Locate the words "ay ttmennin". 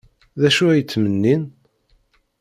0.67-1.43